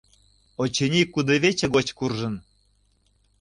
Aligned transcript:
«Очыни, 0.61 1.01
кудывече 1.13 1.67
гоч 1.75 1.87
куржын. 1.97 2.35